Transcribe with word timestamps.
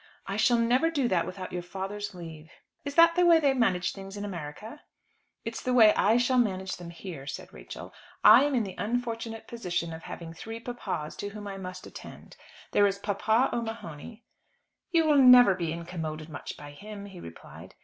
"I 0.25 0.35
shall 0.35 0.57
never 0.57 0.89
do 0.89 1.07
that 1.09 1.27
without 1.27 1.51
your 1.53 1.61
father's 1.61 2.15
leave." 2.15 2.49
"Is 2.83 2.95
that 2.95 3.13
the 3.13 3.23
way 3.23 3.39
they 3.39 3.53
manage 3.53 3.93
things 3.93 4.17
in 4.17 4.25
America?" 4.25 4.81
"It's 5.45 5.61
the 5.61 5.75
way 5.75 5.93
I 5.93 6.17
shall 6.17 6.39
manage 6.39 6.77
them 6.77 6.89
here," 6.89 7.27
said 7.27 7.53
Rachel. 7.53 7.93
"I'm 8.23 8.55
in 8.55 8.63
the 8.63 8.73
unfortunate 8.79 9.47
position 9.47 9.93
of 9.93 10.01
having 10.01 10.33
three 10.33 10.59
papas 10.59 11.15
to 11.17 11.29
whom 11.29 11.45
I 11.47 11.57
must 11.57 11.85
attend. 11.85 12.35
There 12.71 12.87
is 12.87 12.97
papa 12.97 13.51
O'Mahony" 13.53 14.23
"You 14.91 15.05
will 15.05 15.19
never 15.21 15.53
be 15.53 15.71
incommoded 15.71 16.29
much 16.29 16.57
by 16.57 16.71
him," 16.71 17.05
he 17.05 17.19
replied. 17.19 17.75